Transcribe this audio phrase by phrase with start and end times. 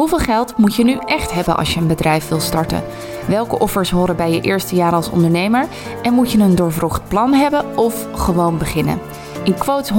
[0.00, 2.82] Hoeveel geld moet je nu echt hebben als je een bedrijf wil starten?
[3.26, 5.66] Welke offers horen bij je eerste jaar als ondernemer?
[6.02, 8.98] En moet je een doorvrocht plan hebben of gewoon beginnen?
[9.44, 9.92] In Quotes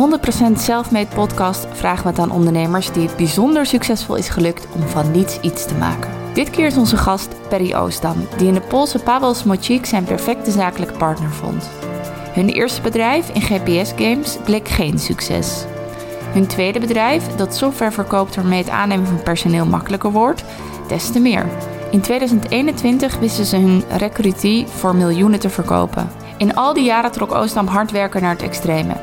[0.52, 4.82] 100% Selfmade podcast vragen we het aan ondernemers die het bijzonder succesvol is gelukt om
[4.88, 6.12] van niets iets te maken.
[6.34, 10.52] Dit keer is onze gast Perry Oostam, die in de Poolse Paweł Smocik zijn perfecte
[10.52, 11.70] zakelijke partner vond.
[12.32, 15.66] Hun eerste bedrijf in GPS-games bleek geen succes.
[16.32, 20.44] Hun tweede bedrijf, dat software verkoopt waarmee het aannemen van personeel makkelijker wordt,
[20.88, 21.46] des te meer.
[21.92, 26.10] In 2021 wisten ze hun recruitie voor miljoenen te verkopen.
[26.38, 28.94] In al die jaren trok Oostam hard werken naar het extreme.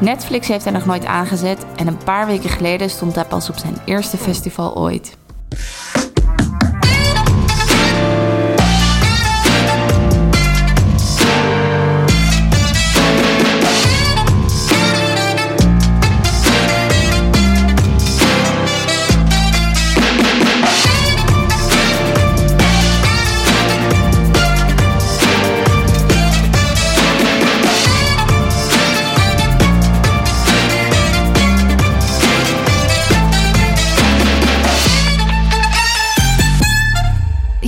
[0.00, 3.56] Netflix heeft hij nog nooit aangezet en een paar weken geleden stond hij pas op
[3.56, 5.16] zijn eerste festival ooit.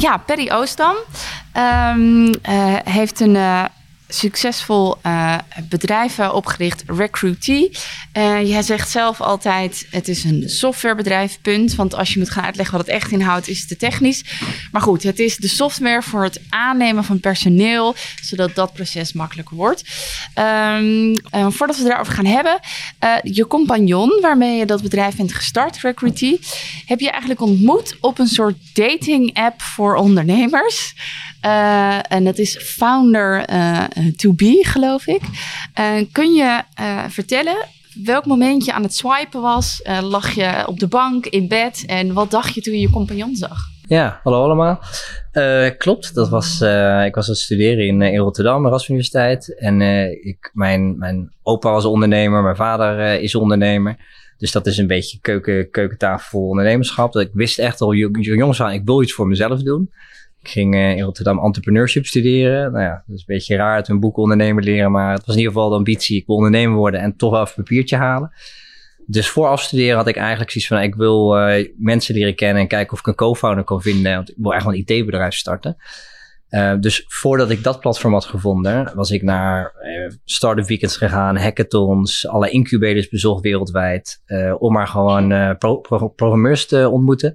[0.09, 0.95] Ja, Perry Oostam
[1.57, 2.35] um,
[2.85, 3.65] heeft een uh,
[4.09, 7.71] succesvol uh, bedrijf opgericht, Recruitee.
[8.45, 11.75] jij zegt zelf altijd, het is een softwarebedrijf, punt.
[11.75, 14.25] Want als je moet gaan uitleggen wat het echt inhoudt, is het te technisch.
[14.73, 19.57] Maar goed, het is de software voor het aannemen van personeel, zodat dat proces makkelijker
[19.57, 19.83] wordt.
[20.35, 21.15] Um,
[21.53, 22.61] voordat we het erover gaan hebben,
[23.23, 26.41] je compagnon waarmee je dat bedrijf bent gestart, Recruitee,
[26.87, 30.95] heb je eigenlijk ontmoet op een soort dating app voor ondernemers.
[31.45, 33.85] Uh, en dat is Founder uh,
[34.17, 35.21] to Be, geloof ik.
[35.81, 36.63] Uh, kun je
[37.09, 37.57] vertellen
[38.05, 39.83] welk moment je aan het swipen was?
[40.01, 41.85] lag je op de bank, in bed?
[41.87, 43.59] En wat dacht je toen je je compagnon zag?
[43.87, 44.81] Ja, hallo allemaal.
[45.79, 46.55] klopt, dat was,
[47.05, 49.59] ik was aan het studeren in, in Rotterdam, Erasmus Universiteit.
[49.59, 49.81] En
[50.25, 53.97] ik, mijn, mijn opa was ondernemer, mijn vader is ondernemer.
[54.37, 57.13] Dus dat is een beetje keuken, keukentafel ondernemerschap.
[57.13, 59.91] Dat ik wist echt al jongens ik wil iets voor mezelf doen.
[60.49, 62.73] Ik ging uh, in Rotterdam entrepreneurship studeren.
[62.73, 65.35] Nou ja, dat is een beetje raar uit een boek ondernemer leren, maar het was
[65.35, 66.17] in ieder geval de ambitie.
[66.17, 68.33] Ik wil ondernemer worden en toch wel een papiertje halen.
[69.07, 72.69] Dus voor afstuderen had ik eigenlijk zoiets van, ik wil uh, mensen leren kennen en
[72.69, 74.15] kijken of ik een co-founder kan vinden.
[74.15, 75.77] Want ik wil echt een IT-bedrijf starten.
[76.51, 81.37] Uh, dus voordat ik dat platform had gevonden, was ik naar uh, startup weekends gegaan,
[81.37, 84.23] hackathons, alle incubators bezocht wereldwijd,
[84.59, 87.35] om maar gewoon pro pro programmeurs te ontmoeten.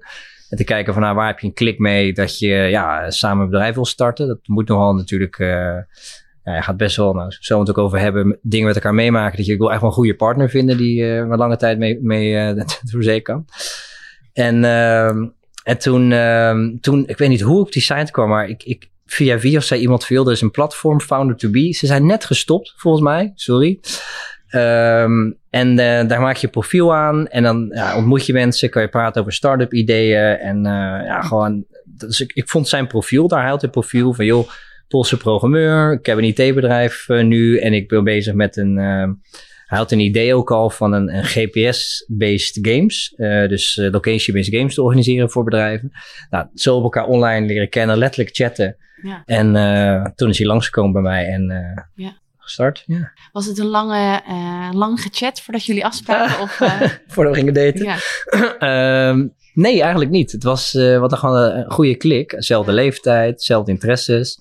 [0.54, 3.44] En te kijken van nou, waar heb je een klik mee dat je ja, samen
[3.44, 4.28] een bedrijf wil starten.
[4.28, 5.78] Dat moet nogal natuurlijk, uh,
[6.44, 9.38] ja, gaat best wel, nou, zo het ook over hebben, dingen met elkaar meemaken.
[9.38, 12.56] Dat je, wil echt wel een goede partner vinden die uh, lange tijd mee, mee
[12.56, 13.46] uh, door zee kan.
[14.34, 15.08] En, uh,
[15.64, 18.64] en toen, uh, toen, ik weet niet hoe ik op die site kwam, maar ik,
[18.64, 21.74] ik, via via zei iemand veel, er is een platform, Founder to Be.
[21.74, 23.80] Ze zijn net gestopt, volgens mij, sorry.
[24.56, 28.82] Um, en uh, daar maak je profiel aan en dan ja, ontmoet je mensen, kan
[28.82, 33.28] je praten over start-up ideeën en uh, ja, gewoon, dus ik, ik vond zijn profiel,
[33.28, 34.50] daar had hij profiel van joh,
[34.88, 38.76] Poolse programmeur, ik heb een IT-bedrijf uh, nu en ik ben bezig met een,
[39.66, 43.14] hij had een idee ook al van een, een GPS-based games,
[43.48, 45.92] dus location-based games te organiseren voor bedrijven.
[46.30, 48.78] Nou, zo op elkaar online leren kennen, letterlijk chatten.
[49.02, 49.22] Ja.
[49.26, 51.52] En toen is hij langsgekomen bij mij en
[51.96, 52.84] ja gestart.
[52.86, 53.12] Ja.
[53.32, 56.42] Was het een lange, uh, lang gechat voordat jullie afspraken?
[56.44, 56.82] of, uh...
[57.08, 57.84] voordat we gingen daten?
[57.84, 59.10] Ja.
[59.10, 60.32] um, nee, eigenlijk niet.
[60.32, 62.36] Het was uh, wat gewoon een goede klik.
[62.38, 64.40] Zelfde leeftijd, zelfde interesses.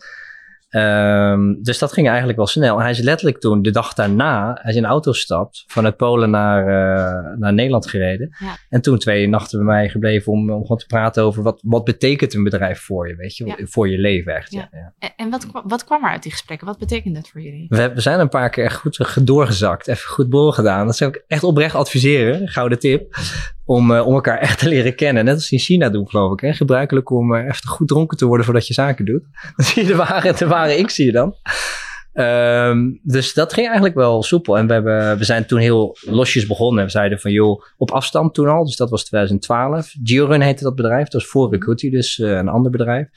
[0.76, 2.76] Um, dus dat ging eigenlijk wel snel.
[2.76, 5.96] En hij is letterlijk toen, de dag daarna, hij is in de auto gestapt, vanuit
[5.96, 8.36] Polen naar, uh, naar Nederland gereden.
[8.38, 8.56] Ja.
[8.68, 11.84] En toen twee nachten bij mij gebleven om, om gewoon te praten over wat, wat
[11.84, 13.56] betekent een bedrijf voor je, weet je, ja.
[13.58, 14.52] voor je leven echt.
[14.52, 14.68] Ja.
[15.16, 16.66] En wat, wat kwam er uit die gesprekken?
[16.66, 17.66] Wat betekent dat voor jullie?
[17.68, 20.86] We, we zijn een paar keer echt goed doorgezakt, even goed bol gedaan.
[20.86, 23.16] Dat zou ik echt oprecht adviseren, gouden tip
[23.64, 25.24] om, uh, om elkaar echt te leren kennen.
[25.24, 26.40] Net als in China doen, geloof ik.
[26.40, 26.52] Hè?
[26.52, 29.22] Gebruikelijk om uh, even goed dronken te worden voordat je zaken doet.
[29.56, 31.34] Dan zie je de ware, de ware ik, zie je dan.
[32.14, 34.58] Um, dus dat ging eigenlijk wel soepel.
[34.58, 36.84] En we, hebben, we zijn toen heel losjes begonnen.
[36.84, 38.64] We zeiden van, joh, op afstand toen al.
[38.64, 39.94] Dus dat was 2012.
[40.02, 41.02] GeoRun heette dat bedrijf.
[41.02, 43.08] Dat was voor Recruity, dus uh, een ander bedrijf.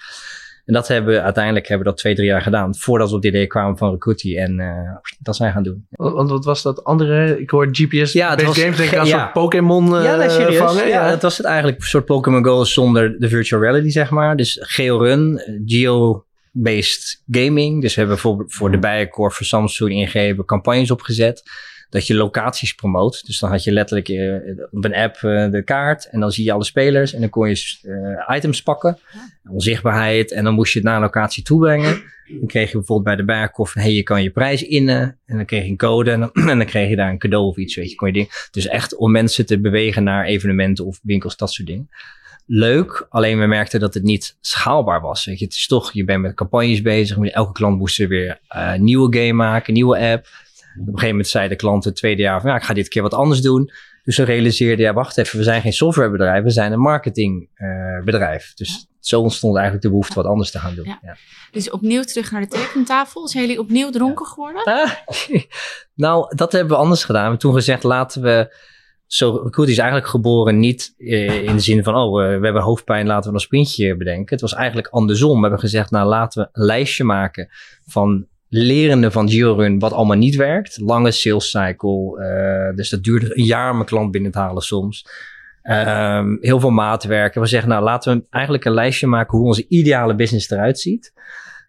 [0.65, 2.75] En dat hebben we uiteindelijk hebben we dat twee, drie jaar gedaan.
[2.75, 4.38] Voordat we op het idee kwamen van Recruity.
[4.38, 5.88] En uh, dat zijn gaan doen.
[5.89, 7.39] Want wat was dat andere?
[7.41, 9.19] Ik hoor GPS ja, het was, games denk ik aan ja.
[9.19, 10.88] soort Pokémon uh, ja, nee, vangen.
[10.88, 14.35] Ja, het was het eigenlijk een soort Pokémon Go zonder de virtual reality, zeg maar.
[14.35, 17.81] Dus GeoRun, Geo-based gaming.
[17.81, 21.44] Dus we hebben voor, voor de Bijenkorf voor Samsung ingegeven campagnes opgezet.
[21.89, 23.25] Dat je locaties promoot.
[23.25, 24.09] Dus dan had je letterlijk
[24.71, 25.19] op een app
[25.51, 28.99] de kaart en dan zie je alle spelers en dan kon je items pakken,
[29.49, 32.13] onzichtbaarheid en dan moest je het naar een locatie toebrengen.
[32.27, 35.17] Dan kreeg je bijvoorbeeld bij de Berghof, hey, je kan je prijs innen.
[35.25, 37.75] En dan kreeg je een code en dan, kreeg je daar een cadeau of iets,
[37.75, 37.95] weet je.
[37.95, 38.47] Kon je.
[38.51, 41.89] Dus echt om mensen te bewegen naar evenementen of winkels, dat soort dingen.
[42.47, 45.25] Leuk, alleen we merkten dat het niet schaalbaar was.
[45.25, 47.17] Weet je, het is toch, je bent met campagnes bezig.
[47.17, 50.27] Elke klant moest er weer een nieuwe game maken, nieuwe app.
[50.80, 52.88] Op een gegeven moment zei de klant het tweede jaar van, ja, ik ga dit
[52.88, 53.72] keer wat anders doen.
[54.04, 58.50] Dus ze realiseerden, ja, wacht even, we zijn geen softwarebedrijf, we zijn een marketingbedrijf.
[58.50, 60.86] Uh, dus zo ontstond eigenlijk de behoefte wat anders te gaan doen.
[60.86, 61.18] Ja.
[61.51, 63.27] Dus opnieuw terug naar de tekentafel.
[63.27, 64.63] Zijn jullie opnieuw dronken geworden?
[64.63, 64.92] Ah,
[66.06, 67.22] nou, dat hebben we anders gedaan.
[67.22, 68.56] We hebben toen gezegd, laten we...
[69.06, 72.62] Zo, Recruit is eigenlijk geboren niet eh, in de zin van, oh, uh, we hebben
[72.62, 74.33] hoofdpijn, laten we een sprintje bedenken.
[74.33, 75.36] Het was eigenlijk andersom.
[75.36, 77.50] We hebben gezegd, nou, laten we een lijstje maken
[77.86, 80.79] van lerende van GeoRun wat allemaal niet werkt.
[80.79, 84.61] Lange sales cycle, uh, dus dat duurde een jaar om een klant binnen te halen
[84.61, 85.07] soms.
[85.63, 87.41] Um, heel veel maatwerken.
[87.41, 91.13] We zeggen, nou laten we eigenlijk een lijstje maken hoe onze ideale business eruit ziet.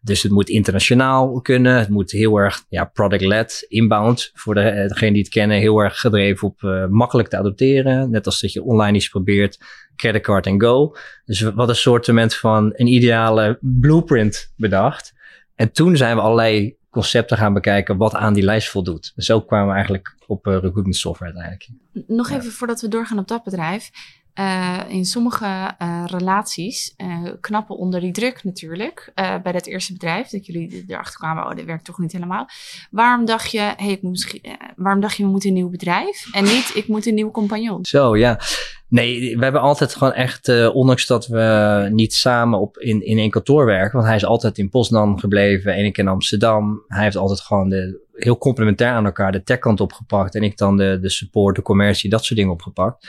[0.01, 1.79] Dus het moet internationaal kunnen.
[1.79, 4.31] Het moet heel erg ja, product-led, inbound.
[4.35, 8.11] Voor eh, degene die het kennen, heel erg gedreven op uh, makkelijk te adopteren.
[8.11, 9.59] Net als dat je online iets probeert.
[9.97, 10.97] Credit card go.
[11.25, 15.15] Dus wat een soortement van een ideale blueprint bedacht.
[15.57, 19.13] En toen zijn we allerlei concepten gaan bekijken wat aan die lijst voldoet.
[19.15, 21.69] Dus zo kwamen we eigenlijk op uh, recruitment software uiteindelijk.
[22.07, 23.91] Nog even voordat we doorgaan op dat bedrijf.
[24.39, 29.13] Uh, in sommige uh, relaties uh, knappen onder die druk natuurlijk.
[29.15, 32.49] bij dat eerste bedrijf, dat jullie erachter kwamen, oh, dit werkt toch niet helemaal.
[32.91, 34.41] Waarom dacht je, hey, ik moet misschien,
[34.77, 36.29] waarom dacht je, we moeten een nieuw bedrijf?
[36.33, 37.85] En niet, ik moet een nieuwe compagnon.
[37.85, 38.41] Zo, ja.
[38.89, 43.31] Nee, we hebben altijd gewoon echt, ondanks dat we niet samen op in, in één
[43.31, 46.85] kantoor werken, want hij is altijd in Poznan gebleven en ik in Amsterdam.
[46.87, 50.77] Hij heeft altijd gewoon de, heel complementair aan elkaar de techkant opgepakt en ik dan
[50.77, 53.09] de, de support, de commercie, dat soort dingen opgepakt.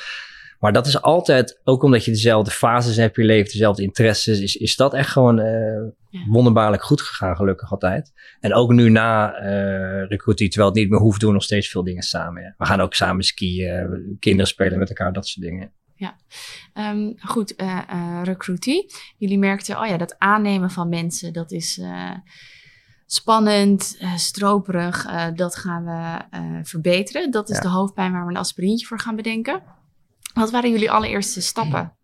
[0.60, 4.40] Maar dat is altijd, ook omdat je dezelfde fases hebt in je leven, dezelfde interesses,
[4.40, 8.14] is, is dat echt gewoon uh, wonderbaarlijk goed gegaan, gelukkig altijd.
[8.40, 11.84] En ook nu na uh, recruiting, terwijl het niet meer hoeft, doen nog steeds veel
[11.84, 12.42] dingen samen.
[12.42, 12.54] Ja.
[12.58, 15.72] We gaan ook samen skiën, kinderen spelen met elkaar, dat soort dingen.
[15.96, 16.18] Ja,
[16.74, 18.94] um, goed, uh, uh, recruitie.
[19.18, 22.12] Jullie merkten, oh ja, dat aannemen van mensen, dat is uh,
[23.06, 25.06] spannend, stroperig.
[25.36, 27.32] dat gaan we verbeteren.
[27.32, 27.62] Dat is ja.
[27.62, 29.62] de hoofdpijn waar we een aspirintje voor gaan bedenken.
[30.38, 31.98] Wat waren jullie allereerste stappen?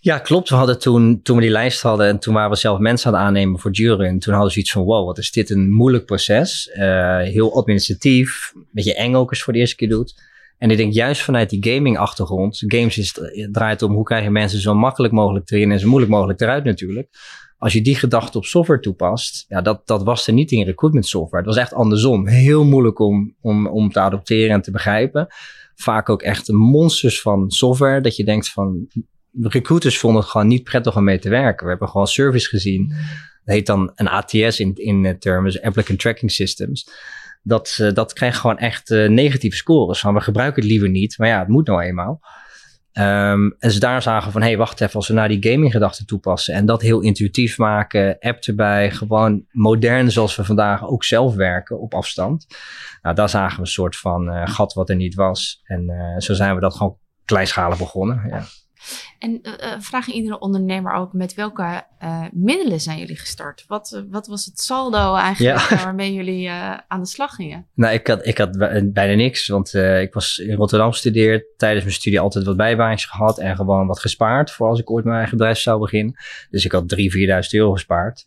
[0.00, 0.48] Ja, klopt.
[0.48, 3.14] We hadden toen, toen we die lijst hadden en toen waren we zelf mensen aan
[3.14, 4.18] het aannemen voor jury.
[4.18, 6.70] toen hadden ze iets van, wow, wat is dit een moeilijk proces.
[6.74, 10.22] Uh, heel administratief, een beetje eng ook als voor de eerste keer doet.
[10.58, 13.20] En ik denk juist vanuit die gaming achtergrond, games is,
[13.52, 16.64] draait om hoe krijg je mensen zo makkelijk mogelijk erin en zo moeilijk mogelijk eruit
[16.64, 17.08] natuurlijk.
[17.58, 21.06] Als je die gedachte op software toepast, ja, dat, dat was er niet in recruitment
[21.06, 21.44] software.
[21.44, 22.26] Het was echt andersom.
[22.26, 25.28] Heel moeilijk om, om, om te adopteren en te begrijpen
[25.76, 28.00] vaak ook echt monsters van software.
[28.00, 28.88] Dat je denkt van,
[29.40, 31.64] recruiters vonden het gewoon niet prettig om mee te werken.
[31.64, 32.88] We hebben gewoon service gezien.
[33.44, 36.90] Dat heet dan een ATS in, in termen, dus Applicant Tracking Systems.
[37.42, 40.00] Dat, uh, dat krijgt gewoon echt uh, negatieve scores.
[40.00, 42.20] Van we gebruiken het liever niet, maar ja, het moet nou eenmaal.
[42.98, 45.72] Um, en ze daar zagen van, hé, hey, wacht even, als we naar die gaming
[45.72, 51.04] gedachten toepassen en dat heel intuïtief maken, app erbij, gewoon modern zoals we vandaag ook
[51.04, 52.46] zelf werken op afstand.
[53.02, 55.60] Nou, daar zagen we een soort van uh, gat wat er niet was.
[55.64, 58.22] En uh, zo zijn we dat gewoon kleinschalig begonnen.
[58.28, 58.44] Ja.
[59.18, 63.64] En uh, vraag iedere ondernemer ook, met welke uh, middelen zijn jullie gestart?
[63.68, 65.76] Wat, wat was het saldo eigenlijk ja.
[65.84, 66.50] waarmee jullie
[66.88, 67.66] aan de slag gingen?
[67.74, 68.58] Nou, ik had, ik had
[68.92, 71.44] bijna niks, want ik was in Rotterdam gestudeerd.
[71.56, 75.04] Tijdens mijn studie altijd wat bijbaantjes gehad en gewoon wat gespaard voor als ik ooit
[75.04, 76.14] mijn eigen bedrijf zou beginnen.
[76.50, 77.06] Dus ik had 3.000, 4.000
[77.50, 78.24] euro gespaard.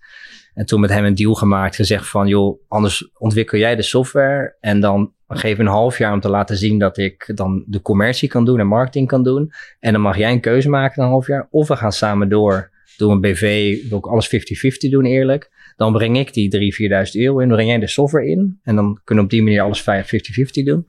[0.53, 4.55] En toen met hem een deal gemaakt, gezegd van, joh, anders ontwikkel jij de software
[4.60, 8.29] en dan geef een half jaar om te laten zien dat ik dan de commercie
[8.29, 9.51] kan doen en marketing kan doen.
[9.79, 11.48] En dan mag jij een keuze maken een half jaar.
[11.51, 15.74] Of we gaan samen door, door een BV, wil ik alles 50-50 doen eerlijk.
[15.75, 18.59] Dan breng ik die 3.000, 4.000 euro in, dan breng jij de software in.
[18.63, 20.86] En dan kunnen we op die manier alles 50-50 doen.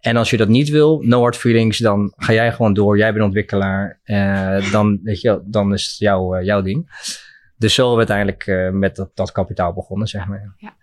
[0.00, 2.98] En als je dat niet wil, no hard feelings, dan ga jij gewoon door.
[2.98, 4.00] Jij bent ontwikkelaar.
[4.04, 6.86] Uh, dan, weet je, dan is het jouw, uh, jouw ding.
[7.56, 10.54] Dus zo hebben we uiteindelijk uh, met dat, dat kapitaal begonnen, zeg maar.
[10.56, 10.76] Ja,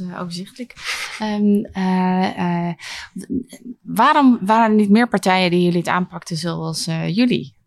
[0.00, 0.74] uh, overzichtelijk.
[1.22, 2.72] Um, uh,
[3.82, 7.58] waarom waren er niet meer partijen die jullie het aanpakten zoals jullie?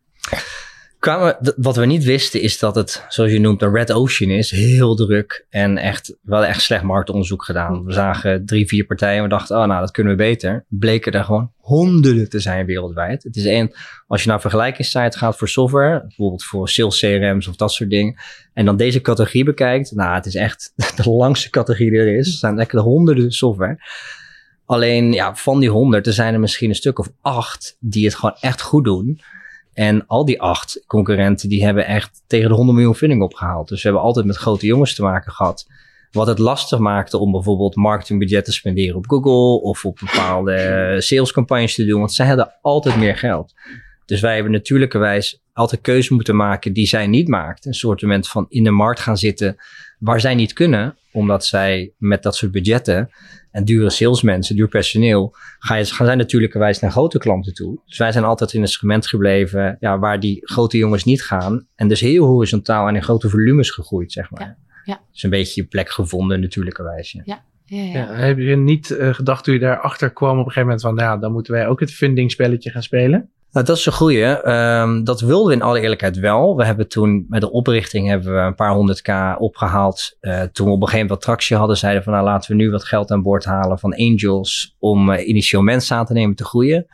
[1.56, 4.52] Wat we niet wisten is dat het, zoals je noemt, een red ocean is.
[4.52, 7.86] Heel druk en echt, wel echt slecht marktonderzoek gedaan.
[7.86, 10.66] We zagen drie, vier partijen en we dachten, oh nou, dat kunnen we beter.
[10.68, 13.24] Bleken er gewoon honderden te zijn wereldwijd.
[13.24, 13.72] Het is één,
[14.08, 18.16] als je naar vergelijkingssite gaat voor software, bijvoorbeeld voor sales CRM's of dat soort dingen,
[18.54, 22.28] en dan deze categorie bekijkt, nou, het is echt de langste categorie die er is.
[22.28, 23.78] Er zijn lekker honderden software.
[24.66, 28.16] Alleen ja, van die honderd, er zijn er misschien een stuk of acht die het
[28.16, 29.22] gewoon echt goed doen.
[29.74, 33.68] En al die acht concurrenten, die hebben echt tegen de 100 miljoen funding opgehaald.
[33.68, 35.68] Dus we hebben altijd met grote jongens te maken gehad.
[36.12, 41.76] Wat het lastig maakte om bijvoorbeeld marketingbudget te spenderen op Google of op bepaalde salescampagnes
[41.76, 42.00] te doen.
[42.00, 43.54] Want zij hadden altijd meer geld.
[44.06, 47.66] Dus wij hebben natuurlijkerwijs altijd keuzes moeten maken die zij niet maakt.
[47.66, 49.56] Een soort van in de markt gaan zitten
[50.00, 53.10] waar zij niet kunnen, omdat zij met dat soort budgetten
[53.54, 57.80] en dure salesmensen, duur personeel, ga je, gaan zij natuurlijkerwijs naar grote klanten toe.
[57.86, 61.68] Dus wij zijn altijd in het segment gebleven ja, waar die grote jongens niet gaan.
[61.76, 64.42] En dus heel horizontaal en in grote volumes gegroeid, zeg maar.
[64.42, 65.02] Ja, ja.
[65.12, 67.12] Dus een beetje je plek gevonden, natuurlijkerwijs.
[67.12, 67.22] Ja.
[67.26, 67.44] ja.
[67.66, 67.92] Ja, ja.
[67.94, 70.96] ja, heb je niet uh, gedacht toen je daarachter kwam op een gegeven moment van,
[70.96, 73.30] nou ja, dan moeten wij ook het funding spelletje gaan spelen?
[73.54, 74.50] Nou, dat is een goeie.
[74.50, 76.56] Um, dat wilden we in alle eerlijkheid wel.
[76.56, 80.18] We hebben toen met de oprichting hebben we een paar honderd k opgehaald.
[80.22, 82.58] Uh, toen we op een gegeven moment wat tractie hadden, zeiden van nou laten we
[82.58, 86.36] nu wat geld aan boord halen van angels om uh, initieel mensen aan te nemen
[86.36, 86.86] te groeien.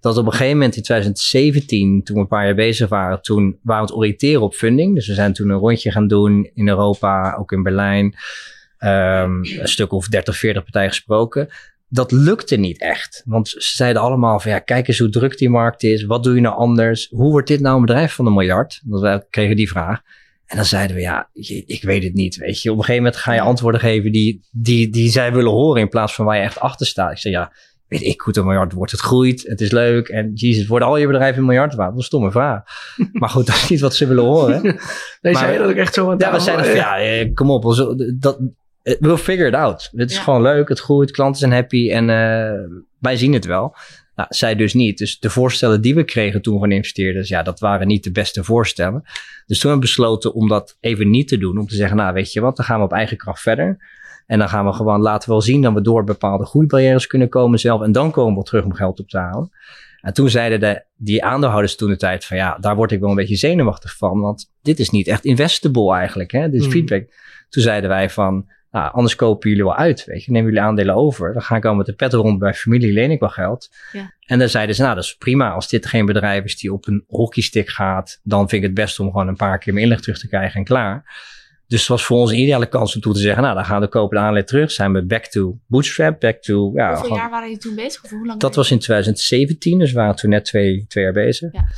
[0.00, 3.58] Dat op een gegeven moment in 2017, toen we een paar jaar bezig waren, toen
[3.62, 4.94] waren we het oriënteren op funding.
[4.94, 8.04] Dus we zijn toen een rondje gaan doen in Europa, ook in Berlijn.
[8.80, 11.48] Um, een stuk of 30, 40 partijen gesproken
[11.88, 13.22] dat lukte niet echt.
[13.26, 16.04] Want ze zeiden allemaal van ja, kijk eens hoe druk die markt is.
[16.04, 17.08] Wat doe je nou anders?
[17.10, 18.80] Hoe wordt dit nou een bedrijf van een miljard?
[18.84, 20.00] Dat wij kregen die vraag.
[20.46, 21.28] En dan zeiden we ja,
[21.66, 22.36] ik weet het niet.
[22.36, 25.50] Weet je, op een gegeven moment ga je antwoorden geven die, die, die zij willen
[25.50, 27.10] horen in plaats van waar je echt achter staat.
[27.10, 27.52] Ik zei ja,
[27.88, 28.92] weet ik goed, een miljard wordt.
[28.92, 30.08] Het groeit, het is leuk.
[30.08, 31.88] En jezus, worden al je bedrijven een miljard waard?
[31.88, 32.62] Dat is een stomme vraag.
[33.12, 34.62] maar goed, dat is niet wat ze willen horen.
[34.62, 37.62] nee, maar, zei dat ook echt zo Ja, we zeiden van ja, eh, kom op.
[38.18, 38.38] Dat,
[39.00, 39.90] we'll figure it out.
[39.92, 43.76] Het is gewoon leuk, het groeit, klanten zijn happy en uh, wij zien het wel.
[44.14, 44.98] Nou, zij dus niet.
[44.98, 48.44] Dus de voorstellen die we kregen toen van investeerders, ja, dat waren niet de beste
[48.44, 49.02] voorstellen.
[49.46, 51.58] Dus toen hebben we besloten om dat even niet te doen.
[51.58, 53.78] Om te zeggen, nou, weet je wat, dan gaan we op eigen kracht verder.
[54.26, 57.58] En dan gaan we gewoon laten wel zien dat we door bepaalde groeibarrières kunnen komen
[57.58, 57.82] zelf.
[57.82, 59.50] En dan komen we terug om geld op te halen.
[60.00, 63.10] En toen zeiden de, die aandeelhouders toen de tijd van ja, daar word ik wel
[63.10, 64.20] een beetje zenuwachtig van.
[64.20, 66.32] Want dit is niet echt investable eigenlijk.
[66.32, 66.50] Hè?
[66.50, 66.72] Dit is hmm.
[66.72, 67.08] feedback.
[67.48, 70.32] Toen zeiden wij van nou, anders kopen jullie wel uit, weet je.
[70.32, 71.32] Nemen jullie aandelen over.
[71.32, 73.68] Dan ga ik al met de pet rond bij familie, leen ik wel geld.
[73.92, 74.14] Ja.
[74.26, 75.50] En dan zeiden ze, nou, dat is prima.
[75.50, 79.00] Als dit geen bedrijf is die op een hockeystick gaat, dan vind ik het best
[79.00, 81.26] om gewoon een paar keer mijn inleg terug te krijgen en klaar.
[81.66, 83.80] Dus het was voor ons een ideale kans om toe te zeggen, nou, dan gaan
[83.80, 84.70] we kopen de aandelen terug.
[84.70, 86.70] Zijn we back to bootstrap, back to...
[86.74, 88.04] Ja, Hoeveel jaar waren jullie toen bezig?
[88.04, 91.12] Of hoe lang dat was in 2017, dus we waren toen net twee, twee jaar
[91.12, 91.52] bezig.
[91.52, 91.68] Ja.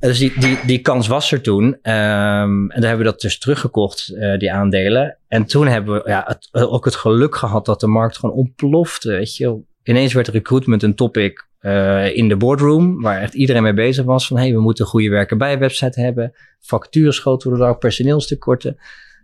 [0.00, 1.64] Dus die, die, die kans was er toen.
[1.64, 5.18] Um, en dan hebben we dat dus teruggekocht, uh, die aandelen.
[5.28, 9.10] En toen hebben we ja, ook het geluk gehad dat de markt gewoon ontplofte.
[9.10, 9.60] Weet je.
[9.82, 14.26] Ineens werd recruitment een topic uh, in de boardroom, waar echt iedereen mee bezig was.
[14.26, 16.32] Van hey, we moeten een goede werken bij website hebben.
[16.60, 18.76] Facturen schoten er ook, personeelstekorten.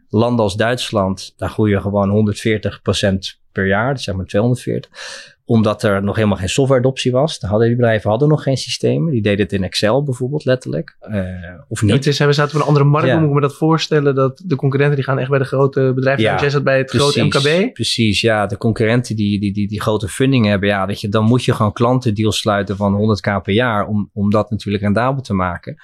[0.09, 6.03] Landen als Duitsland, daar groeien gewoon 140% per jaar, dus zeg maar 240 omdat er
[6.03, 7.39] nog helemaal geen software adoptie was.
[7.39, 9.13] De hadden die bedrijven hadden nog geen systemen.
[9.13, 10.97] Die deden het in Excel bijvoorbeeld letterlijk.
[11.09, 11.25] Uh,
[11.69, 11.93] of niet.
[11.93, 13.07] Het is, we zaten op een andere markt.
[13.07, 13.19] Ja.
[13.19, 14.15] Moet ik me dat voorstellen?
[14.15, 16.25] Dat de concurrenten die gaan echt bij de grote bedrijven.
[16.25, 17.73] Ja, jij zat bij het grote MKB.
[17.73, 18.47] Precies, ja.
[18.47, 20.69] De concurrenten die, die, die, die grote funding hebben.
[20.69, 23.87] Ja, dat je, dan moet je gewoon klantendeals sluiten van 100k per jaar.
[23.87, 25.77] Om, om dat natuurlijk rendabel te maken.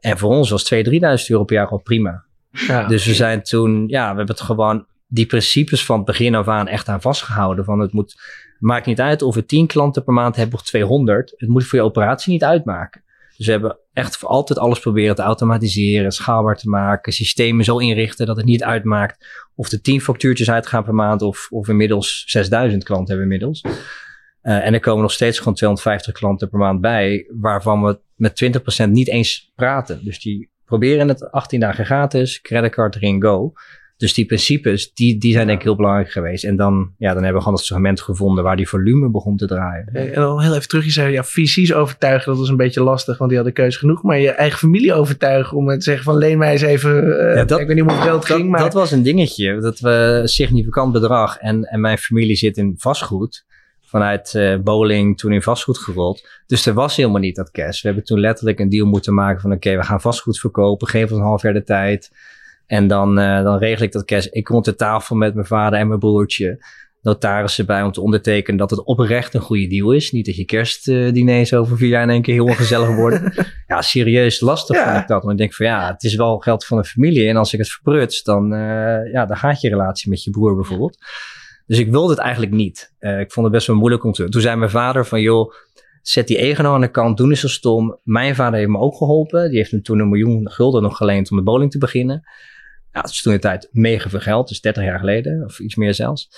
[0.00, 0.90] En voor ons was 2.000, 3.000
[1.26, 2.24] euro per jaar gewoon prima.
[2.50, 2.86] Ja.
[2.86, 6.48] Dus we zijn toen, ja, we hebben het gewoon die principes van het begin af
[6.48, 7.64] aan echt aan vastgehouden.
[7.64, 8.20] Van het moet
[8.62, 11.34] Maakt niet uit of we 10 klanten per maand hebben of 200.
[11.36, 13.02] Het moet voor je operatie niet uitmaken.
[13.36, 18.26] Dus we hebben echt altijd alles proberen te automatiseren, schaalbaar te maken, systemen zo inrichten
[18.26, 22.84] dat het niet uitmaakt of er 10 factuurtjes uitgaan per maand of, of inmiddels 6000
[22.84, 23.60] klanten hebben inmiddels.
[24.42, 28.62] Uh, en er komen nog steeds gewoon 250 klanten per maand bij, waarvan we met
[28.86, 30.04] 20% niet eens praten.
[30.04, 33.52] Dus die proberen het 18 dagen gratis, creditcard erin, go.
[34.02, 36.44] Dus die principes, die, die zijn denk ik heel belangrijk geweest.
[36.44, 39.46] En dan, ja, dan hebben we gewoon het segment gevonden waar die volume begon te
[39.46, 39.88] draaien.
[39.92, 43.18] En dan heel even terug, je zei, ja, visies overtuigen, dat was een beetje lastig,
[43.18, 44.02] want die hadden keuze genoeg.
[44.02, 47.44] Maar je eigen familie overtuigen om te zeggen van, leen mij eens even, uh, ja,
[47.44, 48.50] dat, ik weet niet hoeveel geld ging.
[48.50, 48.60] Maar...
[48.60, 52.74] Dat was een dingetje, dat we een significant bedrag en, en mijn familie zit in
[52.76, 53.44] vastgoed
[53.82, 56.28] vanuit uh, bowling toen in vastgoed gerold.
[56.46, 57.80] Dus er was helemaal niet dat cash.
[57.80, 61.02] We hebben toen letterlijk een deal moeten maken van oké, we gaan vastgoed verkopen, geef
[61.02, 62.10] ons een half jaar de tijd.
[62.66, 64.26] En dan, uh, dan regel ik dat cash.
[64.26, 66.64] Ik kom de tafel met mijn vader en mijn broertje.
[67.02, 70.10] Notarissen bij om te ondertekenen dat het oprecht een goede deal is.
[70.10, 73.32] Niet dat je kerstdiners over vier jaar in één keer heel ongezellig worden.
[73.66, 75.00] ja, serieus lastig ja.
[75.00, 75.22] ik dat.
[75.22, 77.28] Maar ik denk van ja, het is wel geld van een familie.
[77.28, 80.54] En als ik het verbruts, dan, uh, ja, dan gaat je relatie met je broer
[80.54, 80.98] bijvoorbeeld.
[81.66, 82.92] Dus ik wilde het eigenlijk niet.
[83.00, 85.52] Uh, ik vond het best wel moeilijk om te Toen zei mijn vader van joh,
[86.02, 87.98] zet die ego aan de kant, doen is zo stom.
[88.02, 89.48] Mijn vader heeft me ook geholpen.
[89.48, 92.22] Die heeft me toen een miljoen gulden nog geleend om de bowling te beginnen.
[92.92, 95.74] Ja, dat is toen de tijd mega veel geld, dus 30 jaar geleden, of iets
[95.74, 96.28] meer zelfs.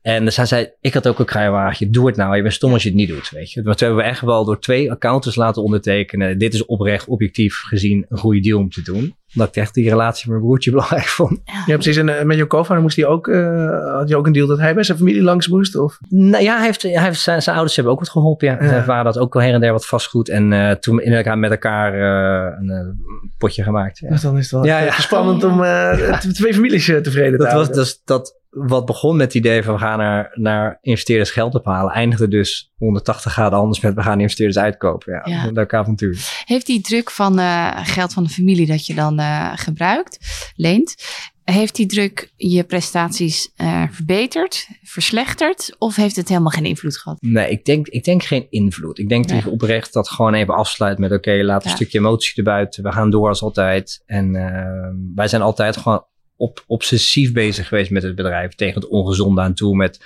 [0.00, 2.36] En dus hij zei, ik had ook een kruiwagen, doe het nou.
[2.36, 3.62] Je bent stom als je het niet doet, weet je.
[3.62, 6.38] Maar toen hebben we echt wel door twee accountants laten ondertekenen.
[6.38, 9.16] Dit is oprecht, objectief gezien, een goede deal om te doen.
[9.34, 11.40] Omdat ik echt die relatie met mijn broertje belangrijk vond.
[11.44, 11.96] Ja, precies.
[11.96, 14.58] En uh, met je co-founder moest hij ook, uh, had je ook een deal dat
[14.58, 15.76] hij bij zijn familie langs moest?
[15.76, 15.98] Of?
[16.08, 18.56] Nou ja, hij heeft, hij heeft, zijn, zijn ouders hebben ook wat geholpen, ja.
[18.60, 18.68] ja.
[18.68, 20.28] Zijn vader had ook wel her en der wat vastgoed.
[20.28, 21.94] En uh, toen in elkaar met elkaar
[22.58, 23.04] een
[23.38, 23.98] potje gemaakt.
[23.98, 24.08] Ja.
[24.08, 24.92] Dus dan is het wel ja, ja.
[25.08, 25.62] spannend om
[26.32, 27.76] twee families tevreden te dat houden.
[27.76, 31.54] Was, dus, dat, wat begon met het idee van we gaan naar, naar investeerders geld
[31.54, 35.12] ophalen, eindigde dus 180 graden anders met we gaan investeerders uitkopen.
[35.12, 35.50] Ja, ja.
[35.52, 36.42] leuk avontuur.
[36.44, 40.18] Heeft die druk van uh, geld van de familie dat je dan uh, gebruikt,
[40.54, 40.94] leent,
[41.44, 47.20] heeft die druk je prestaties uh, verbeterd, verslechterd of heeft het helemaal geen invloed gehad?
[47.20, 48.98] Nee, ik denk, ik denk geen invloed.
[48.98, 49.34] Ik denk nee.
[49.34, 51.76] dat je oprecht dat gewoon even afsluit met oké, okay, laat een ja.
[51.76, 52.82] stukje emotie erbuiten.
[52.82, 54.02] We gaan door als altijd.
[54.06, 54.32] En
[55.14, 56.04] wij zijn altijd gewoon
[56.36, 58.54] op, obsessief bezig geweest met het bedrijf.
[58.54, 59.76] Tegen het ongezonde aan toe.
[59.76, 60.04] Met,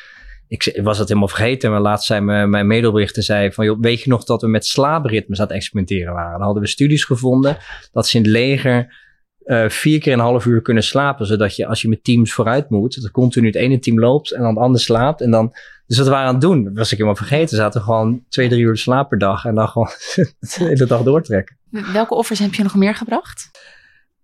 [0.53, 1.71] ik was dat helemaal vergeten.
[1.71, 3.81] Maar laatst zei mijn, mijn medeoprichter zei van...
[3.81, 6.33] Weet je nog dat we met slaapritmes aan het experimenteren waren?
[6.33, 7.57] Dan hadden we studies gevonden
[7.93, 9.01] dat ze in het leger...
[9.45, 11.27] Uh, vier keer een half uur kunnen slapen.
[11.27, 13.03] Zodat je als je met teams vooruit moet...
[13.03, 15.21] dat continu het ene team loopt en dan het andere slaapt.
[15.21, 15.53] En dan,
[15.87, 17.57] dus we waren aan het doen, dat was ik helemaal vergeten.
[17.57, 19.45] Zaten gewoon twee, drie uur slaap per dag.
[19.45, 19.91] En dan gewoon
[20.41, 21.57] de hele dag doortrekken.
[21.93, 23.51] Welke offers heb je nog meer gebracht?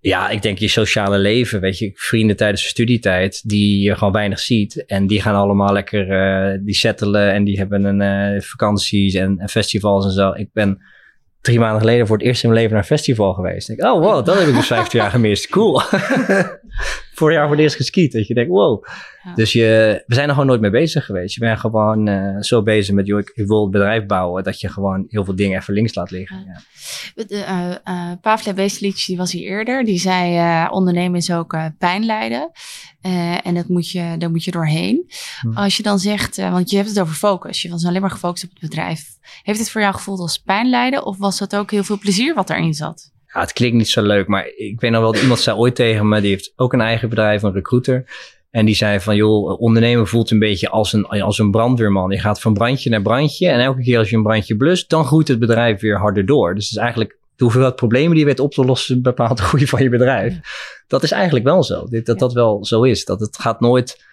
[0.01, 4.13] Ja, ik denk je sociale leven, weet je, vrienden tijdens de studietijd die je gewoon
[4.13, 4.85] weinig ziet.
[4.87, 9.39] En die gaan allemaal lekker, uh, die settelen en die hebben een uh, vakanties en,
[9.39, 10.33] en, festivals en zo.
[10.33, 10.79] Ik ben
[11.41, 13.69] drie maanden geleden voor het eerst in mijn leven naar een festival geweest.
[13.69, 15.49] Ik denk, oh wow, dat heb ik dus 15 jaar gemist.
[15.49, 15.81] Cool.
[17.19, 18.13] Vorig jaar voor het eerst geskiet.
[18.13, 18.85] Dat je denkt, wow.
[19.23, 19.35] Ja.
[19.35, 21.35] Dus je, we zijn er gewoon nooit mee bezig geweest.
[21.35, 24.61] Je bent gewoon uh, zo bezig met, joh, ik, ik, wil het bedrijf bouwen, dat
[24.61, 26.45] je gewoon heel veel dingen even links laat liggen.
[26.47, 26.61] Ja.
[27.15, 27.77] Ja.
[27.85, 29.85] Uh, uh, Pavle Beselic, die was hier eerder.
[29.85, 32.51] Die zei, ondernemen is ook pijn lijden.
[33.43, 35.11] en dat moet je, daar moet je doorheen.
[35.41, 35.53] Hm.
[35.53, 37.63] Als je dan zegt, want je hebt het over focus.
[37.63, 39.17] Je was alleen maar gefocust op het bedrijf.
[39.43, 41.07] Heeft het voor jou gevoeld als pijn lijden?
[41.07, 43.17] Of was dat ook heel veel plezier wat erin zat?
[43.33, 46.09] Ja, het klinkt niet zo leuk, maar ik weet nog wel, iemand zei ooit tegen
[46.09, 48.05] me, die heeft ook een eigen bedrijf, een recruiter.
[48.51, 52.11] En die zei van, joh, ondernemen voelt een beetje als een, als een brandweerman.
[52.11, 55.05] Je gaat van brandje naar brandje en elke keer als je een brandje blust, dan
[55.05, 56.55] groeit het bedrijf weer harder door.
[56.55, 59.43] Dus het is eigenlijk de hoeveelheid problemen die je weet op te lossen bepaalt de
[59.43, 60.39] groei van je bedrijf.
[60.87, 61.87] Dat is eigenlijk wel zo.
[61.89, 63.05] Dat dat wel zo is.
[63.05, 64.05] Dat het gaat nooit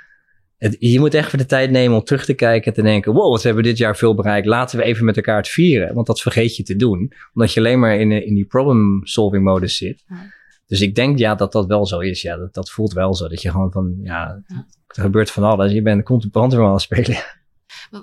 [0.58, 3.14] het, je moet echt voor de tijd nemen om terug te kijken en te denken:
[3.14, 4.48] wow, wat hebben we dit jaar veel bereikt.
[4.48, 5.94] Laten we even met elkaar het vieren.
[5.94, 9.78] Want dat vergeet je te doen, omdat je alleen maar in, in die problem-solving modus
[9.78, 10.04] zit.
[10.08, 10.34] Ja.
[10.68, 12.22] Dus ik denk ja, dat dat wel zo is.
[12.22, 13.28] Ja, dat, dat voelt wel zo.
[13.28, 14.66] Dat je gewoon van, ja, ja.
[14.88, 15.72] er gebeurt van alles.
[15.72, 17.18] Je bent komt brandweerman aan het spelen.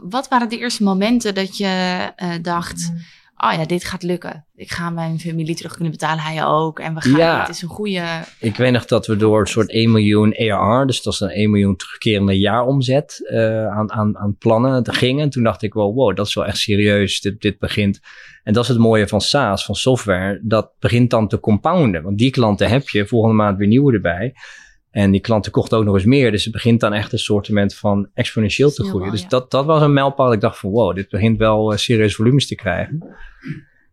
[0.03, 2.93] Wat waren de eerste momenten dat je uh, dacht
[3.43, 4.47] oh ja, dit gaat lukken.
[4.55, 6.79] Ik ga mijn familie terug kunnen betalen, hij ook.
[6.79, 7.41] En we gaan, ja.
[7.41, 8.05] het is een goede...
[8.39, 11.29] Ik weet nog dat we door een soort 1 miljoen ARR, dus dat is een
[11.29, 15.23] 1 miljoen terugkerende jaaromzet, uh, aan, aan, aan plannen gingen.
[15.23, 18.01] En toen dacht ik wel, wow, dat is wel echt serieus, dit, dit begint.
[18.43, 22.03] En dat is het mooie van SaaS, van software, dat begint dan te compounden.
[22.03, 24.35] Want die klanten heb je, volgende maand weer nieuwe erbij.
[24.93, 26.31] En die klanten kochten ook nog eens meer.
[26.31, 29.11] Dus het begint dan echt een soort van exponentieel te groeien.
[29.11, 30.33] Dus dat, dat was een mijlpaal.
[30.33, 33.17] Ik dacht van wow, dit begint wel uh, serieus volumes te krijgen.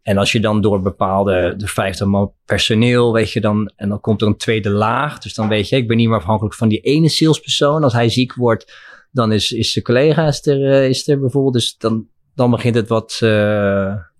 [0.02, 4.00] En als je dan door bepaalde, de 50 man personeel, weet je dan, en dan
[4.00, 5.20] komt er een tweede laag.
[5.20, 7.84] Dus dan weet je, ik ben niet meer afhankelijk van die ene salespersoon.
[7.84, 8.74] Als hij ziek wordt,
[9.12, 11.54] dan is, is de collega is er, uh, is er bijvoorbeeld.
[11.54, 13.30] Dus dan, dan begint het wat, uh,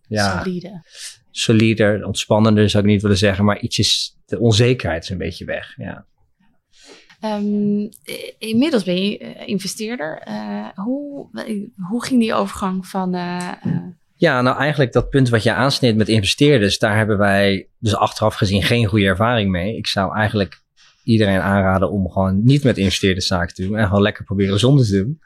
[0.08, 0.44] ja.
[0.44, 0.82] Solide.
[1.32, 3.46] Solider, ontspannender zou ik niet willen zeggen.
[3.46, 6.06] Maar iets is, de onzekerheid is een beetje weg, ja.
[7.26, 7.90] Um,
[8.38, 10.28] inmiddels ben je uh, investeerder.
[10.28, 11.28] Uh, hoe,
[11.90, 13.16] hoe ging die overgang van.
[13.16, 13.52] Uh,
[14.16, 18.36] ja, nou eigenlijk dat punt wat je aansnijdt met investeerders, daar hebben wij dus achteraf
[18.36, 19.78] gezien geen goede ervaring mee.
[19.78, 20.62] Ik zou eigenlijk
[21.04, 24.86] iedereen aanraden om gewoon niet met investeerders zaken te doen en gewoon lekker proberen zonder
[24.86, 25.20] te doen.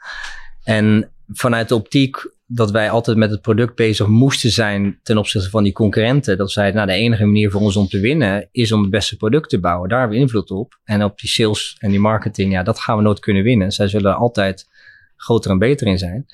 [0.62, 5.50] En vanuit de optiek dat wij altijd met het product bezig moesten zijn ten opzichte
[5.50, 6.36] van die concurrenten.
[6.36, 9.16] Dat zij, nou, de enige manier voor ons om te winnen is om het beste
[9.16, 9.88] product te bouwen.
[9.88, 10.80] Daar hebben we invloed op.
[10.84, 13.72] En op die sales en die marketing, ja, dat gaan we nooit kunnen winnen.
[13.72, 14.68] Zij zullen altijd
[15.16, 16.26] groter en beter in zijn.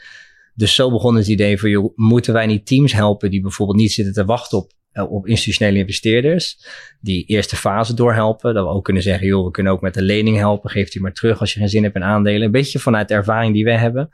[0.55, 3.93] Dus zo begon het idee van, joh, moeten wij niet teams helpen die bijvoorbeeld niet
[3.93, 4.73] zitten te wachten op,
[5.09, 6.59] op institutionele investeerders,
[7.01, 8.55] die eerste fase doorhelpen.
[8.55, 11.01] Dat we ook kunnen zeggen, joh, we kunnen ook met de lening helpen, geeft u
[11.01, 12.43] maar terug als je geen zin hebt in aandelen.
[12.43, 14.11] Een beetje vanuit de ervaring die wij hebben.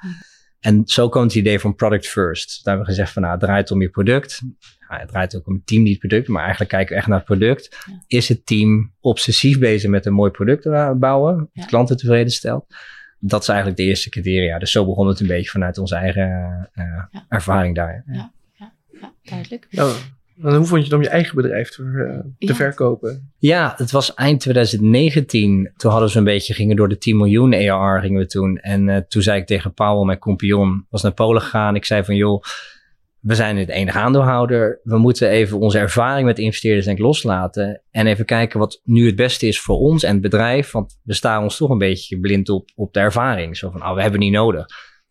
[0.67, 2.49] En zo komt het idee van product first.
[2.49, 4.43] Daar hebben we gezegd van nou, het draait om je product.
[4.89, 7.07] Nou, het draait ook om het team, niet het product, maar eigenlijk kijken we echt
[7.09, 7.85] naar het product.
[7.87, 8.03] Ja.
[8.07, 11.65] Is het team obsessief bezig met een mooi product te bouwen, ja.
[11.65, 12.67] klanten tevreden stelt?
[13.19, 14.59] Dat is eigenlijk de eerste criteria.
[14.59, 16.29] Dus zo begon het een beetje vanuit onze eigen
[16.75, 17.25] uh, ja.
[17.29, 18.05] ervaring daar.
[18.07, 18.73] Ja, ja,
[19.23, 19.67] duidelijk.
[20.37, 23.33] Ja, hoe vond je het om je eigen bedrijf te, te verkopen?
[23.39, 25.73] Ja, het was eind 2019.
[25.77, 28.57] Toen hadden we een beetje, gingen door de 10 miljoen ARR gingen we toen.
[28.57, 31.75] En toen zei ik tegen Paul, mijn compagnon, was naar Polen gegaan.
[31.75, 32.43] Ik zei van, joh,
[33.27, 34.81] we zijn het enige aandeelhouder.
[34.83, 37.83] We moeten even onze ervaring met investeerders denk ik loslaten.
[37.91, 40.71] En even kijken wat nu het beste is voor ons en het bedrijf.
[40.71, 43.57] Want we staan ons toch een beetje blind op, op de ervaring.
[43.57, 44.67] Zo van, oh, we hebben niet nodig.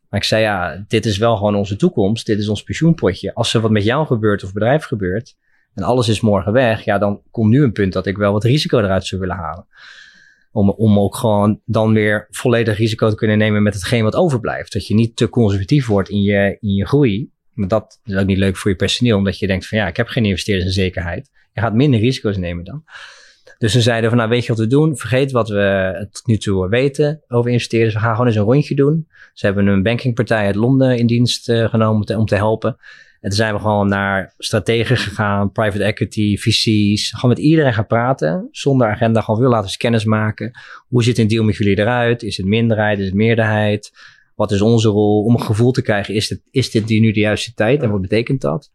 [0.10, 2.26] Maar ik zei, ja, dit is wel gewoon onze toekomst.
[2.26, 3.34] Dit is ons pensioenpotje.
[3.34, 5.36] Als er wat met jou gebeurt of bedrijf gebeurt
[5.74, 8.44] en alles is morgen weg, ja, dan komt nu een punt dat ik wel wat
[8.44, 9.68] risico eruit zou willen halen.
[10.52, 14.74] Om, om ook gewoon dan weer volledig risico te kunnen nemen met hetgeen wat overblijft.
[14.74, 17.30] Dat je niet te conservatief wordt in je, in je groei.
[17.54, 19.98] Maar dat is ook niet leuk voor je personeel, omdat je denkt van ja, ik
[19.98, 21.32] heb geen investeerders in zekerheid.
[21.54, 22.84] Je gaat minder risico's nemen dan.
[23.58, 24.98] Dus ze zeiden van nou weet je wat we doen?
[24.98, 27.94] Vergeet wat we tot nu toe weten over investeerders.
[27.94, 29.08] We gaan gewoon eens een rondje doen.
[29.34, 32.78] Ze hebben een bankingpartij uit Londen in dienst uh, genomen om te, helpen.
[33.22, 37.12] En toen zijn we gewoon naar strategen gegaan, private equity, VC's.
[37.12, 38.48] Gewoon met iedereen gaan praten.
[38.52, 39.22] Zonder agenda.
[39.22, 40.52] Gewoon wil laten eens kennis maken.
[40.88, 42.24] Hoe ziet een deal met jullie eruit?
[42.24, 43.00] Is het minderheid?
[43.00, 43.92] Is het meerderheid?
[44.36, 45.24] Wat is onze rol?
[45.24, 48.02] Om een gevoel te krijgen, is dit, is dit nu de juiste tijd en wat
[48.02, 48.72] betekent dat?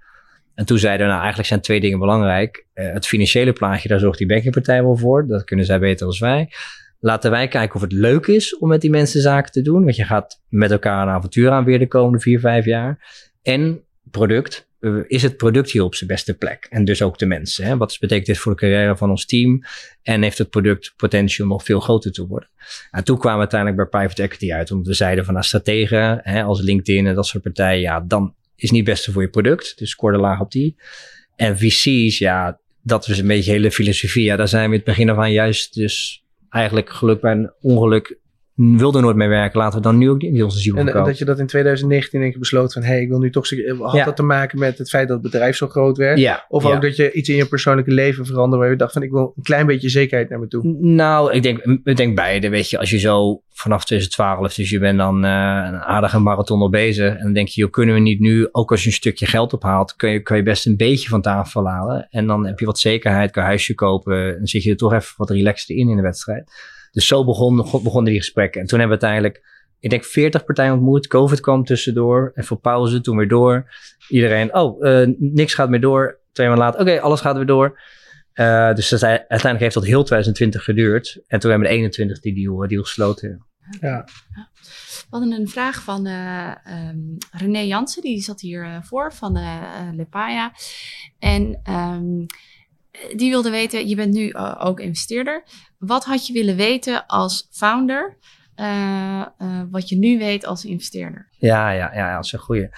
[0.60, 2.66] En toen zeiden we, nou eigenlijk zijn twee dingen belangrijk.
[2.74, 5.26] Uh, het financiële plaatje, daar zorgt die bankingpartij wel voor.
[5.26, 6.52] Dat kunnen zij beter als wij.
[6.98, 9.84] Laten wij kijken of het leuk is om met die mensen zaken te doen.
[9.84, 12.98] Want je gaat met elkaar een avontuur aan weer de komende vier, vijf jaar.
[13.42, 14.68] En product.
[14.80, 16.66] Eh, is het product hier op zijn beste plek?
[16.70, 17.64] En dus ook de mensen.
[17.64, 17.76] Hè?
[17.76, 19.62] Wat betekent dit voor de carrière van ons team?
[20.02, 22.48] En heeft het product potentieel nog veel groter te worden?
[22.90, 24.70] En toen kwamen we uiteindelijk bij private equity uit.
[24.70, 27.80] Omdat we zeiden van nou, strategen hè, als LinkedIn en dat soort partijen.
[27.80, 29.78] Ja, dan is niet het beste voor je product.
[29.78, 30.76] Dus score de laag op die.
[31.36, 34.24] En VC's, ja, dat is een beetje hele filosofie.
[34.24, 38.18] Ja, daar zijn we in het begin aan juist dus eigenlijk geluk bij een ongeluk
[38.60, 39.58] wilde nooit mee werken.
[39.58, 42.32] Laten we dan nu ook niet onze ziel En dat je dat in 2019 denk
[42.32, 42.82] ik besloot van...
[42.82, 43.48] hé, hey, ik wil nu toch...
[43.78, 46.18] Had dat te maken met het feit dat het bedrijf zo groot werd?
[46.18, 48.64] Ja, of ook dat je iets in je persoonlijke leven veranderde...
[48.64, 50.76] waar je dacht van ik wil een klein beetje zekerheid naar me toe?
[50.80, 52.48] Nou, ik denk, ik denk beide.
[52.48, 54.54] Weet je, als je zo vanaf 2012...
[54.54, 55.30] dus je bent dan uh,
[55.66, 57.16] een aardige marathon al bezig...
[57.16, 58.48] en dan denk je, joh, kunnen we niet nu...
[58.52, 59.96] ook als je een stukje geld ophaalt...
[59.96, 62.08] kun je, kun je best een beetje van tafel halen.
[62.10, 64.38] En dan heb je wat zekerheid, kan huisje kopen...
[64.38, 66.50] en zit je er toch even wat relaxter in in de wedstrijd.
[66.90, 68.60] Dus zo begon, begonnen die gesprekken.
[68.60, 69.48] En toen hebben we uiteindelijk,
[69.78, 71.06] ik denk 40 partijen ontmoet.
[71.06, 72.32] COVID kwam tussendoor.
[72.34, 73.70] En voor pauze, toen weer door.
[74.08, 76.20] Iedereen, oh, uh, niks gaat meer door.
[76.32, 77.80] Twee maanden later, oké, alles gaat weer door.
[78.34, 81.20] Uh, dus dat, uiteindelijk heeft dat heel 2020 geduurd.
[81.26, 83.46] En toen hebben we de 21 die deal, deal gesloten.
[83.80, 84.04] Ja.
[85.10, 86.54] We hadden een vraag van uh,
[86.88, 90.52] um, René Jansen, die zat hier uh, voor van uh, Lepaya.
[91.18, 92.26] En um,
[93.16, 95.42] die wilde weten, je bent nu ook investeerder.
[95.78, 98.18] Wat had je willen weten als founder,
[98.56, 99.26] uh,
[99.70, 101.28] wat je nu weet als investeerder?
[101.38, 102.70] Ja, ja, ja, dat is een goede.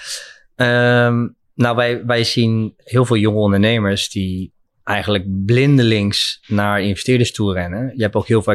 [0.57, 4.53] Um, nou, wij, wij zien heel veel jonge ondernemers die
[4.85, 7.93] eigenlijk blindelings naar investeerders toe rennen.
[7.97, 8.53] Je hebt ook heel veel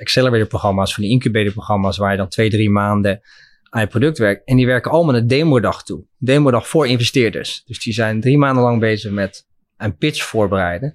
[0.00, 3.20] accelerator-programma's, van die incubator-programma's, waar je dan twee, drie maanden
[3.70, 4.44] aan je product werkt.
[4.44, 6.04] En die werken allemaal een demodag toe.
[6.18, 7.62] Demodag voor investeerders.
[7.64, 9.46] Dus die zijn drie maanden lang bezig met
[9.78, 10.94] een pitch voorbereiden.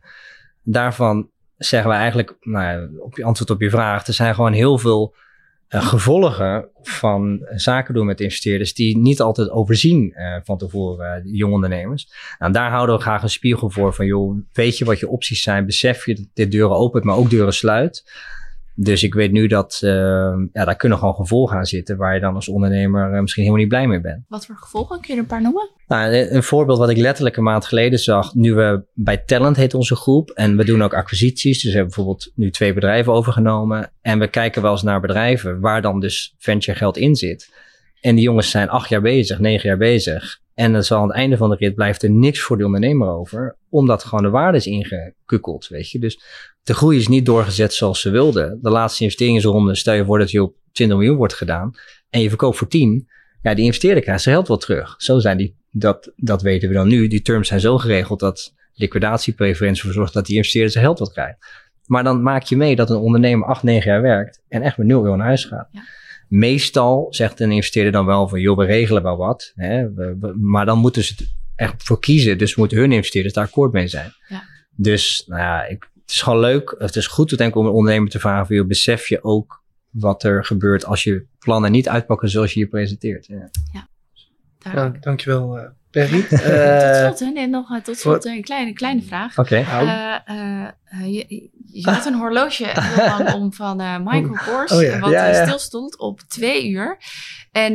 [0.63, 4.77] Daarvan zeggen we eigenlijk, nou, op je antwoord op je vraag, er zijn gewoon heel
[4.77, 5.15] veel
[5.69, 11.33] uh, gevolgen van zaken doen met investeerders die niet altijd overzien uh, van tevoren, uh,
[11.39, 12.13] jonge ondernemers.
[12.39, 15.41] Nou, daar houden we graag een spiegel voor van, joh, weet je wat je opties
[15.41, 15.65] zijn?
[15.65, 18.11] Besef je dat dit deuren opent, maar ook deuren sluit.
[18.75, 19.91] Dus ik weet nu dat uh,
[20.51, 23.63] ja, daar kunnen gewoon gevolgen aan zitten waar je dan als ondernemer uh, misschien helemaal
[23.63, 24.23] niet blij mee bent.
[24.27, 24.99] Wat voor gevolgen?
[24.99, 25.69] Kun je er een paar noemen?
[25.87, 28.33] Nou, een voorbeeld wat ik letterlijk een maand geleden zag.
[28.33, 31.61] Nu we bij Talent heet onze groep en we doen ook acquisities.
[31.61, 33.91] Dus we hebben bijvoorbeeld nu twee bedrijven overgenomen.
[34.01, 37.53] En we kijken wel eens naar bedrijven waar dan dus venture geld in zit.
[38.01, 40.41] En die jongens zijn acht jaar bezig, negen jaar bezig.
[40.53, 43.07] En dan zal aan het einde van de rit blijft er niks voor de ondernemer
[43.07, 43.55] over.
[43.69, 45.99] Omdat gewoon de waarde is ingekukkeld, weet je.
[45.99, 46.21] Dus
[46.63, 48.59] de groei is niet doorgezet zoals ze wilden.
[48.61, 51.71] De laatste investeringsronde, stel je voor dat je op 20 miljoen wordt gedaan.
[52.09, 53.07] En je verkoopt voor 10.
[53.41, 54.95] Ja, die investeerder krijgt zijn geld wel terug.
[54.97, 57.07] Zo zijn die, dat, dat weten we dan nu.
[57.07, 61.11] Die terms zijn zo geregeld dat liquidatiepreferentie ervoor zorgt dat die investeerder zijn geld wat
[61.11, 61.37] krijgt.
[61.85, 64.87] Maar dan maak je mee dat een ondernemer 8, 9 jaar werkt en echt met
[64.87, 65.67] 0 euro naar huis gaat.
[65.71, 65.81] Ja.
[66.35, 69.51] Meestal zegt een investeerder dan wel van, joh, we regelen wel wat.
[69.55, 69.89] Hè,
[70.41, 72.37] maar dan moeten ze het echt voor kiezen.
[72.37, 74.11] Dus moeten hun investeerders daar akkoord mee zijn.
[74.27, 74.43] Ja.
[74.75, 76.75] Dus nou ja, ik, het is gewoon leuk.
[76.77, 79.63] Het is goed te denken om een ondernemer te vragen van, joh, besef je ook
[79.89, 83.25] wat er gebeurt als je plannen niet uitpakken zoals je je presenteert.
[83.25, 83.87] Ja, ja,
[84.59, 85.73] ja dankjewel.
[85.93, 86.25] Perry.
[86.31, 89.37] Uh, tot slot, hè, nog tot slot een kleine, kleine vraag.
[89.37, 89.65] Oké.
[89.65, 90.23] Okay.
[90.27, 92.65] Uh, je, je had een horloge
[93.35, 95.45] om van Michael Kors, oh, wat ja, ja.
[95.45, 96.97] stil stond op twee uur.
[97.51, 97.73] En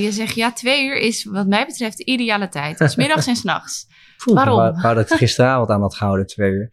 [0.00, 2.78] je zegt, ja, twee uur is wat mij betreft de ideale tijd.
[2.78, 3.86] Dus middags en s'nachts.
[4.24, 4.76] Waarom?
[4.76, 6.70] Ik wou, dat ik gisteravond aan had gehouden, twee uur.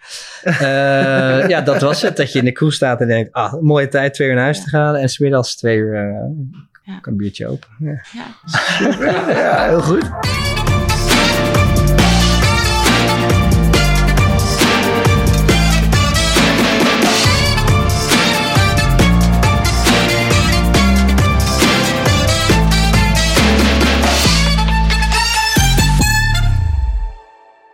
[1.47, 2.17] ja, dat was het.
[2.17, 4.63] Dat je in de kroeg staat en denkt, ah, mooie tijd, twee uur naar huis
[4.63, 4.95] te gaan.
[4.95, 6.99] En smiddags twee uur uh, ja.
[7.01, 7.69] een biertje open.
[7.79, 8.01] Ja.
[8.11, 8.25] Ja.
[9.29, 10.09] ja, heel goed.